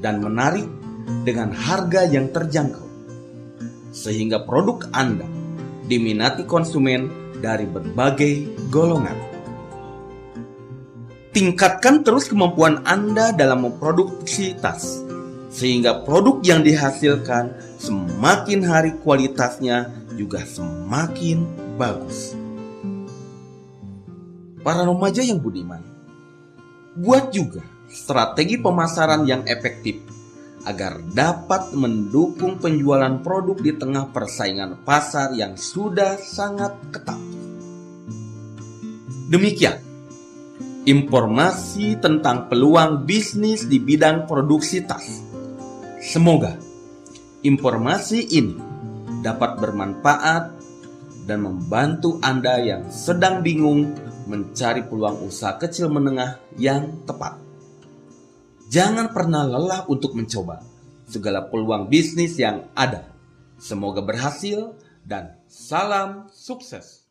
dan 0.06 0.22
menarik 0.22 0.70
dengan 1.26 1.50
harga 1.50 2.06
yang 2.06 2.30
terjangkau. 2.30 2.86
Sehingga 3.90 4.46
produk 4.46 4.86
Anda 4.94 5.26
diminati 5.90 6.46
konsumen 6.46 7.10
dari 7.42 7.66
berbagai 7.66 8.70
golongan. 8.70 9.18
Tingkatkan 11.34 12.06
terus 12.06 12.30
kemampuan 12.30 12.86
Anda 12.86 13.34
dalam 13.34 13.66
memproduksi 13.66 14.54
tas 14.62 15.02
sehingga 15.56 16.04
produk 16.04 16.44
yang 16.44 16.62
dihasilkan 16.64 17.56
semakin 17.80 18.60
hari 18.64 18.92
kualitasnya 19.00 19.88
juga 20.20 20.44
semakin 20.44 21.44
bagus. 21.80 22.36
Para 24.64 24.84
remaja 24.84 25.24
yang 25.24 25.40
budiman, 25.40 25.80
buat 27.00 27.32
juga 27.32 27.75
strategi 27.96 28.60
pemasaran 28.60 29.24
yang 29.24 29.48
efektif 29.48 30.04
agar 30.68 31.00
dapat 31.16 31.72
mendukung 31.72 32.60
penjualan 32.60 33.22
produk 33.24 33.56
di 33.56 33.72
tengah 33.72 34.12
persaingan 34.12 34.84
pasar 34.84 35.32
yang 35.32 35.56
sudah 35.56 36.20
sangat 36.20 36.76
ketat. 36.92 37.22
Demikian 39.32 39.80
informasi 40.86 41.98
tentang 41.98 42.52
peluang 42.52 43.08
bisnis 43.08 43.66
di 43.66 43.80
bidang 43.80 44.28
produksi 44.28 44.84
tas. 44.84 45.24
Semoga 46.04 46.60
informasi 47.42 48.20
ini 48.36 48.58
dapat 49.24 49.58
bermanfaat 49.58 50.44
dan 51.26 51.42
membantu 51.42 52.22
Anda 52.22 52.62
yang 52.62 52.94
sedang 52.94 53.42
bingung 53.42 53.98
mencari 54.30 54.86
peluang 54.86 55.26
usaha 55.26 55.58
kecil 55.58 55.90
menengah 55.90 56.38
yang 56.58 57.06
tepat. 57.06 57.45
Jangan 58.76 59.16
pernah 59.16 59.48
lelah 59.48 59.88
untuk 59.88 60.20
mencoba 60.20 60.60
segala 61.08 61.48
peluang 61.48 61.88
bisnis 61.88 62.36
yang 62.36 62.68
ada. 62.76 63.08
Semoga 63.56 64.04
berhasil 64.04 64.76
dan 65.00 65.40
salam 65.48 66.28
sukses. 66.28 67.08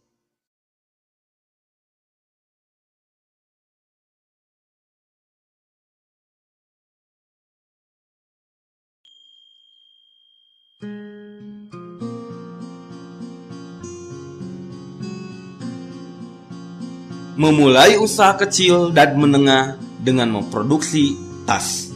Memulai 17.41 17.97
usaha 17.97 18.37
kecil 18.37 18.93
dan 18.93 19.17
menengah 19.17 19.81
dengan 20.05 20.29
memproduksi 20.29 21.24
tas. 21.45 21.93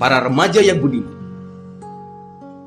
Para 0.00 0.20
remaja 0.20 0.60
yang 0.60 0.80
budiman, 0.82 1.14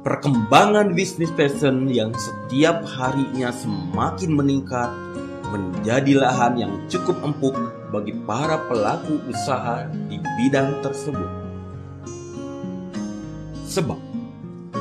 perkembangan 0.06 0.96
bisnis 0.96 1.34
fashion 1.36 1.92
yang 1.92 2.16
setiap 2.16 2.86
harinya 2.88 3.52
semakin 3.52 4.32
meningkat 4.32 4.90
menjadi 5.52 6.24
lahan 6.24 6.54
yang 6.56 6.74
cukup 6.88 7.20
empuk 7.24 7.56
bagi 7.92 8.16
para 8.24 8.64
pelaku 8.68 9.20
usaha 9.28 9.88
di 10.08 10.18
bidang 10.40 10.80
tersebut. 10.86 11.32
Sebab 13.68 14.00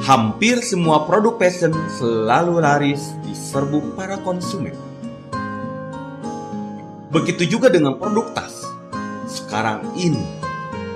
hampir 0.06 0.62
semua 0.62 1.04
produk 1.04 1.34
fashion 1.36 1.74
selalu 1.98 2.62
laris 2.62 3.02
di 3.26 3.34
serbu 3.34 3.98
para 3.98 4.20
konsumen. 4.22 4.74
Begitu 7.10 7.58
juga 7.58 7.72
dengan 7.72 7.96
produk 7.98 8.30
tas. 8.34 8.55
Sekarang 9.56 9.88
ini, 9.96 10.20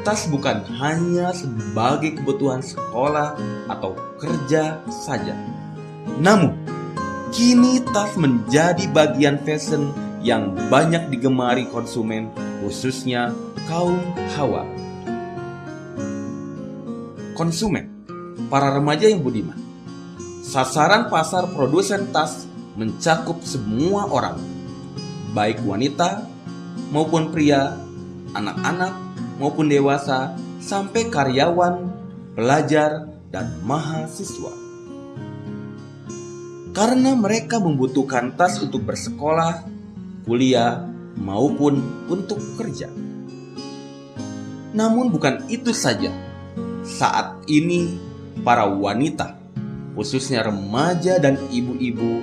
tas 0.04 0.28
bukan 0.28 0.60
hanya 0.84 1.32
sebagai 1.32 2.20
kebutuhan 2.20 2.60
sekolah 2.60 3.32
atau 3.72 3.96
kerja 4.20 4.84
saja. 4.92 5.32
Namun, 6.20 6.60
kini 7.32 7.80
tas 7.88 8.20
menjadi 8.20 8.84
bagian 8.92 9.40
fashion 9.48 9.96
yang 10.20 10.52
banyak 10.68 11.08
digemari 11.08 11.72
konsumen, 11.72 12.28
khususnya 12.60 13.32
kaum 13.64 13.96
hawa. 14.36 14.68
Konsumen, 17.32 17.88
para 18.52 18.76
remaja 18.76 19.08
yang 19.08 19.24
budiman, 19.24 19.56
sasaran 20.44 21.08
pasar 21.08 21.48
produsen 21.48 22.12
tas 22.12 22.44
mencakup 22.76 23.40
semua 23.40 24.04
orang, 24.04 24.36
baik 25.32 25.64
wanita 25.64 26.28
maupun 26.92 27.32
pria, 27.32 27.88
anak-anak 28.34 28.92
maupun 29.40 29.66
dewasa, 29.72 30.36
sampai 30.60 31.08
karyawan, 31.08 31.88
pelajar, 32.36 33.08
dan 33.30 33.56
mahasiswa. 33.64 34.52
Karena 36.70 37.18
mereka 37.18 37.58
membutuhkan 37.58 38.38
tas 38.38 38.62
untuk 38.62 38.86
bersekolah, 38.86 39.66
kuliah, 40.22 40.86
maupun 41.18 42.06
untuk 42.06 42.38
kerja. 42.54 42.86
Namun, 44.70 45.10
bukan 45.10 45.50
itu 45.50 45.74
saja. 45.74 46.14
Saat 46.86 47.42
ini, 47.50 47.98
para 48.46 48.70
wanita, 48.70 49.34
khususnya 49.98 50.46
remaja 50.46 51.18
dan 51.18 51.34
ibu-ibu, 51.50 52.22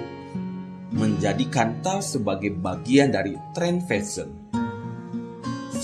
menjadikan 0.95 1.83
tas 1.83 2.15
sebagai 2.15 2.55
bagian 2.55 3.11
dari 3.11 3.35
tren 3.51 3.83
fashion. 3.83 4.46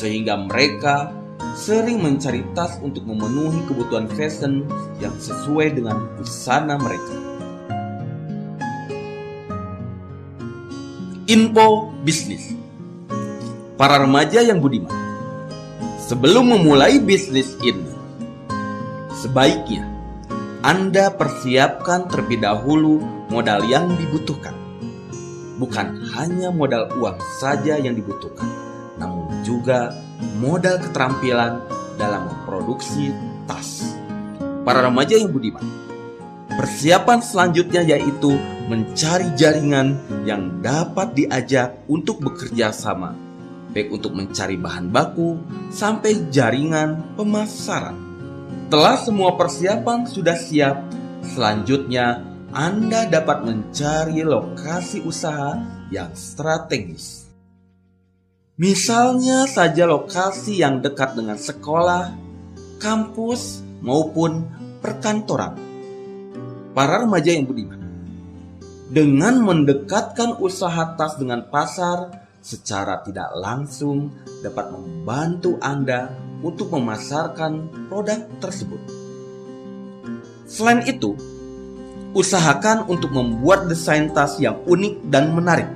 Sehingga 0.03 0.35
mereka 0.35 1.15
sering 1.55 2.03
mencari 2.03 2.43
tas 2.51 2.75
untuk 2.83 3.07
memenuhi 3.07 3.63
kebutuhan 3.63 4.11
fashion 4.11 4.67
yang 4.99 5.15
sesuai 5.15 5.79
dengan 5.79 6.11
busana 6.19 6.75
mereka. 6.75 7.15
Info 11.31 11.95
bisnis. 12.03 12.51
Para 13.79 13.95
remaja 14.03 14.43
yang 14.43 14.59
budiman 14.59 14.91
Sebelum 16.03 16.51
memulai 16.51 16.99
bisnis 17.01 17.57
ini 17.63 17.89
Sebaiknya 19.23 19.87
Anda 20.61 21.15
persiapkan 21.15 22.11
terlebih 22.11 22.43
dahulu 22.43 22.99
modal 23.31 23.63
yang 23.65 23.95
dibutuhkan. 23.95 24.51
Bukan 25.57 26.11
hanya 26.11 26.51
modal 26.51 26.91
uang 26.99 27.19
saja 27.39 27.79
yang 27.79 27.95
dibutuhkan, 27.95 28.47
juga 29.43 29.93
modal 30.39 30.79
keterampilan 30.79 31.61
dalam 31.99 32.31
memproduksi 32.31 33.13
tas. 33.45 33.93
Para 34.63 34.79
remaja 34.81 35.19
yang 35.19 35.29
budiman, 35.29 35.67
persiapan 36.55 37.19
selanjutnya 37.19 37.83
yaitu 37.83 38.39
mencari 38.71 39.27
jaringan 39.35 39.99
yang 40.23 40.63
dapat 40.63 41.11
diajak 41.13 41.83
untuk 41.91 42.23
bekerja 42.23 42.71
sama, 42.71 43.11
baik 43.75 43.91
untuk 43.91 44.15
mencari 44.15 44.55
bahan 44.55 44.87
baku 44.87 45.35
sampai 45.67 46.31
jaringan 46.31 47.13
pemasaran. 47.19 47.99
Setelah 48.73 48.97
semua 48.97 49.37
persiapan 49.37 50.09
sudah 50.09 50.33
siap, 50.33 50.81
selanjutnya 51.35 52.25
anda 52.53 53.05
dapat 53.05 53.45
mencari 53.45 54.25
lokasi 54.25 55.05
usaha 55.05 55.61
yang 55.93 56.09
strategis. 56.17 57.22
Misalnya 58.63 59.43
saja 59.43 59.83
lokasi 59.83 60.63
yang 60.63 60.79
dekat 60.79 61.19
dengan 61.19 61.35
sekolah, 61.35 62.15
kampus, 62.79 63.59
maupun 63.83 64.47
perkantoran. 64.79 65.59
Para 66.71 67.03
remaja 67.03 67.35
yang 67.35 67.43
budiman, 67.43 67.83
dengan 68.87 69.43
mendekatkan 69.43 70.39
usaha 70.39 70.95
tas 70.95 71.19
dengan 71.19 71.43
pasar 71.51 72.23
secara 72.39 73.03
tidak 73.03 73.35
langsung 73.35 74.15
dapat 74.39 74.71
membantu 74.71 75.59
Anda 75.59 76.15
untuk 76.39 76.71
memasarkan 76.71 77.67
produk 77.91 78.23
tersebut. 78.39 78.79
Selain 80.47 80.87
itu, 80.87 81.19
usahakan 82.15 82.87
untuk 82.87 83.11
membuat 83.11 83.67
desain 83.67 84.07
tas 84.15 84.39
yang 84.39 84.55
unik 84.63 85.11
dan 85.11 85.35
menarik 85.35 85.67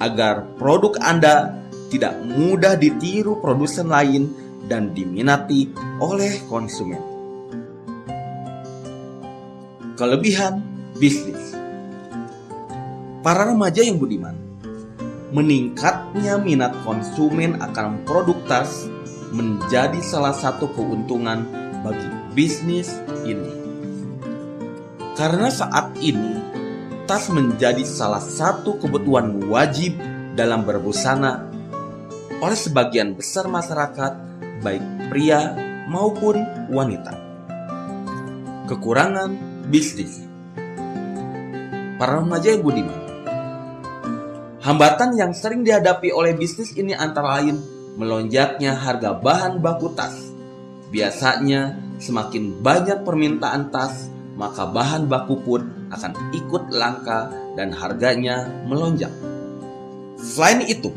agar 0.00 0.48
produk 0.56 0.96
Anda 1.04 1.63
tidak 1.94 2.18
mudah 2.26 2.74
ditiru 2.74 3.38
produsen 3.38 3.86
lain 3.86 4.34
dan 4.66 4.90
diminati 4.90 5.70
oleh 6.02 6.42
konsumen. 6.50 6.98
Kelebihan 9.94 10.58
bisnis 10.98 11.54
Para 13.22 13.46
remaja 13.46 13.78
yang 13.78 14.02
budiman 14.02 14.34
Meningkatnya 15.30 16.34
minat 16.42 16.74
konsumen 16.82 17.62
akan 17.62 18.02
produk 18.02 18.38
tas 18.50 18.90
menjadi 19.30 19.98
salah 20.02 20.34
satu 20.34 20.70
keuntungan 20.74 21.42
bagi 21.82 22.06
bisnis 22.38 22.94
ini. 23.26 23.50
Karena 25.18 25.50
saat 25.50 25.90
ini 25.98 26.38
tas 27.06 27.26
menjadi 27.34 27.82
salah 27.82 28.22
satu 28.22 28.78
kebutuhan 28.78 29.50
wajib 29.50 29.98
dalam 30.38 30.62
berbusana 30.62 31.53
oleh 32.40 32.58
sebagian 32.58 33.14
besar 33.14 33.46
masyarakat, 33.46 34.12
baik 34.62 34.84
pria 35.12 35.54
maupun 35.86 36.40
wanita. 36.72 37.12
Kekurangan 38.70 39.30
bisnis 39.68 40.24
para 42.00 42.18
remaja 42.18 42.56
yang 42.56 42.64
budiman. 42.64 43.00
Hambatan 44.64 45.20
yang 45.20 45.36
sering 45.36 45.60
dihadapi 45.60 46.08
oleh 46.08 46.32
bisnis 46.32 46.72
ini 46.72 46.96
antara 46.96 47.36
lain 47.36 47.60
melonjaknya 48.00 48.72
harga 48.74 49.12
bahan 49.12 49.60
baku 49.60 49.92
tas. 49.92 50.16
Biasanya 50.88 51.76
semakin 52.00 52.64
banyak 52.64 53.04
permintaan 53.04 53.68
tas 53.68 54.08
maka 54.34 54.66
bahan 54.66 55.06
baku 55.06 55.36
pun 55.44 55.62
akan 55.94 56.12
ikut 56.34 56.72
langka 56.74 57.30
dan 57.54 57.70
harganya 57.70 58.50
melonjak. 58.66 59.12
Selain 60.18 60.64
itu, 60.66 60.90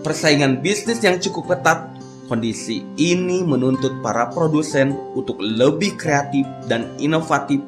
persaingan 0.00 0.64
bisnis 0.64 1.00
yang 1.04 1.20
cukup 1.20 1.56
ketat, 1.56 1.92
kondisi 2.30 2.86
ini 2.96 3.42
menuntut 3.44 4.00
para 4.00 4.30
produsen 4.30 4.96
untuk 5.18 5.36
lebih 5.42 5.98
kreatif 5.98 6.46
dan 6.70 6.88
inovatif 6.96 7.60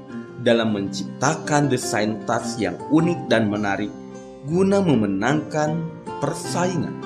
dalam 0.42 0.74
menciptakan 0.74 1.70
desain 1.70 2.18
tas 2.26 2.58
yang 2.58 2.74
unik 2.90 3.30
dan 3.30 3.46
menarik 3.46 3.90
guna 4.42 4.82
memenangkan 4.82 5.86
persaingan. 6.18 6.98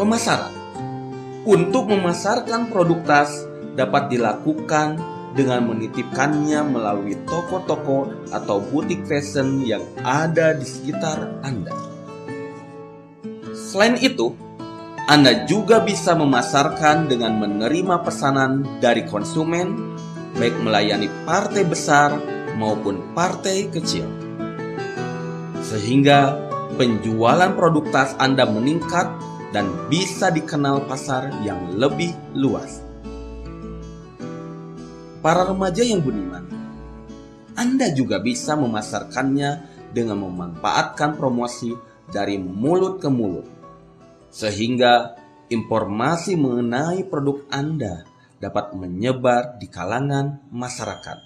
Pemasaran 0.00 0.56
Untuk 1.40 1.88
memasarkan 1.88 2.68
produk 2.68 3.00
tas, 3.04 3.32
dapat 3.76 4.12
dilakukan 4.12 5.00
dengan 5.34 5.70
menitipkannya 5.70 6.60
melalui 6.66 7.14
toko-toko 7.26 8.10
atau 8.34 8.58
butik 8.58 9.06
fashion 9.06 9.62
yang 9.62 9.82
ada 10.02 10.54
di 10.54 10.66
sekitar 10.66 11.42
Anda. 11.46 11.74
Selain 13.54 13.94
itu, 14.02 14.34
Anda 15.06 15.46
juga 15.46 15.82
bisa 15.82 16.18
memasarkan 16.18 17.06
dengan 17.06 17.38
menerima 17.38 18.02
pesanan 18.02 18.82
dari 18.82 19.06
konsumen, 19.06 19.94
baik 20.34 20.58
melayani 20.62 21.06
partai 21.22 21.62
besar 21.62 22.18
maupun 22.58 23.14
partai 23.14 23.70
kecil, 23.70 24.06
sehingga 25.62 26.34
penjualan 26.74 27.54
produk 27.54 27.86
tas 27.94 28.18
Anda 28.18 28.46
meningkat 28.46 29.06
dan 29.54 29.70
bisa 29.90 30.30
dikenal 30.30 30.86
pasar 30.86 31.30
yang 31.42 31.74
lebih 31.74 32.14
luas 32.34 32.89
para 35.20 35.44
remaja 35.44 35.84
yang 35.84 36.00
budiman. 36.00 36.44
Anda 37.56 37.92
juga 37.92 38.20
bisa 38.20 38.56
memasarkannya 38.56 39.50
dengan 39.92 40.24
memanfaatkan 40.24 41.20
promosi 41.20 41.76
dari 42.08 42.40
mulut 42.40 42.98
ke 42.98 43.08
mulut, 43.12 43.46
sehingga 44.32 45.14
informasi 45.52 46.38
mengenai 46.40 47.04
produk 47.06 47.44
Anda 47.52 48.06
dapat 48.40 48.72
menyebar 48.72 49.60
di 49.60 49.68
kalangan 49.68 50.48
masyarakat. 50.48 51.18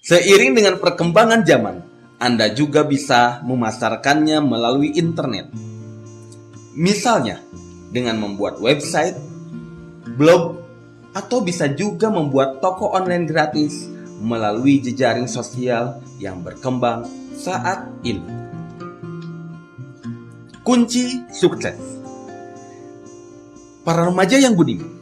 Seiring 0.00 0.56
dengan 0.56 0.78
perkembangan 0.78 1.42
zaman, 1.44 1.76
Anda 2.22 2.52
juga 2.54 2.86
bisa 2.86 3.42
memasarkannya 3.44 4.38
melalui 4.40 4.94
internet. 4.96 5.50
Misalnya, 6.78 7.42
dengan 7.90 8.22
membuat 8.22 8.62
website, 8.62 9.18
blog, 10.14 10.59
atau 11.10 11.42
bisa 11.42 11.66
juga 11.70 12.06
membuat 12.10 12.62
toko 12.62 12.94
online 12.94 13.26
gratis 13.26 13.90
melalui 14.20 14.78
jejaring 14.78 15.26
sosial 15.26 15.98
yang 16.20 16.44
berkembang 16.44 17.08
saat 17.34 17.88
ini. 18.04 18.22
Kunci 20.60 21.24
sukses 21.32 21.80
Para 23.80 24.06
remaja 24.06 24.36
yang 24.36 24.54
budiman 24.54 25.00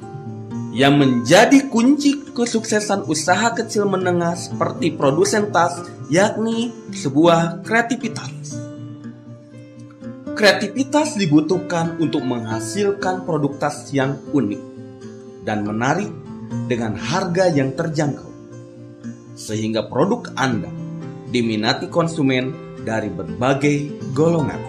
yang 0.71 0.94
menjadi 0.94 1.66
kunci 1.66 2.31
kesuksesan 2.31 3.11
usaha 3.11 3.51
kecil 3.51 3.90
menengah 3.90 4.38
seperti 4.38 4.94
produsen 4.94 5.51
tas 5.51 5.75
yakni 6.07 6.71
sebuah 6.94 7.66
kreativitas. 7.66 8.55
Kreativitas 10.38 11.18
dibutuhkan 11.18 11.99
untuk 11.99 12.23
menghasilkan 12.23 13.27
produk 13.27 13.59
tas 13.59 13.90
yang 13.90 14.23
unik 14.31 14.67
dan 15.49 15.65
menarik 15.65 16.13
dengan 16.69 16.93
harga 16.93 17.49
yang 17.49 17.73
terjangkau, 17.73 18.29
sehingga 19.33 19.89
produk 19.89 20.29
Anda 20.37 20.69
diminati 21.33 21.89
konsumen 21.89 22.53
dari 22.85 23.09
berbagai 23.09 24.13
golongan. 24.13 24.61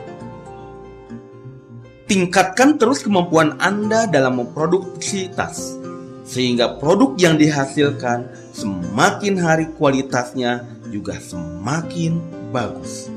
Tingkatkan 2.07 2.79
terus 2.79 3.03
kemampuan 3.03 3.59
Anda 3.59 4.07
dalam 4.07 4.39
memproduksi 4.39 5.27
tas, 5.35 5.75
sehingga 6.23 6.79
produk 6.79 7.19
yang 7.19 7.35
dihasilkan 7.35 8.31
semakin 8.55 9.35
hari 9.35 9.67
kualitasnya 9.75 10.63
juga 10.89 11.19
semakin 11.19 12.17
bagus. 12.55 13.11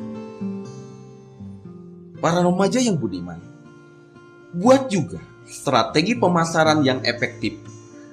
Para 2.20 2.42
remaja 2.44 2.78
yang 2.78 3.00
budiman, 3.00 3.40
buat 4.54 4.86
juga 4.92 5.31
strategi 5.46 6.14
pemasaran 6.18 6.82
yang 6.82 7.00
efektif 7.02 7.58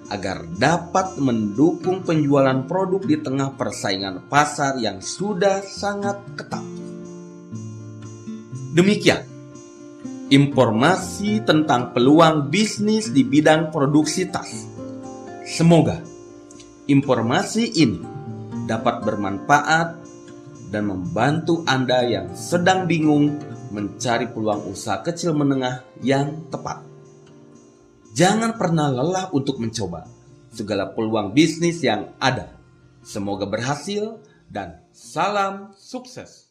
agar 0.09 0.41
dapat 0.57 1.21
mendukung 1.21 2.01
penjualan 2.01 2.65
produk 2.65 3.01
di 3.05 3.17
tengah 3.21 3.53
persaingan 3.53 4.25
pasar 4.25 4.81
yang 4.81 4.97
sudah 4.99 5.61
sangat 5.61 6.17
ketat. 6.33 6.65
Demikian 8.73 9.21
informasi 10.29 11.41
tentang 11.41 11.93
peluang 11.93 12.49
bisnis 12.53 13.09
di 13.09 13.25
bidang 13.25 13.73
produksi 13.73 14.29
tas. 14.29 14.65
Semoga 15.45 16.01
informasi 16.85 17.65
ini 17.81 18.01
dapat 18.69 19.01
bermanfaat 19.01 19.87
dan 20.69 20.85
membantu 20.85 21.65
Anda 21.65 22.05
yang 22.05 22.37
sedang 22.37 22.85
bingung 22.85 23.41
mencari 23.73 24.29
peluang 24.29 24.69
usaha 24.69 25.01
kecil 25.01 25.33
menengah 25.33 25.81
yang 26.05 26.45
tepat. 26.53 26.88
Jangan 28.19 28.59
pernah 28.59 28.91
lelah 28.91 29.31
untuk 29.31 29.63
mencoba 29.63 30.03
segala 30.51 30.91
peluang 30.91 31.31
bisnis 31.31 31.79
yang 31.79 32.11
ada. 32.19 32.51
Semoga 32.99 33.47
berhasil 33.47 34.19
dan 34.51 34.83
salam 34.91 35.71
sukses. 35.79 36.48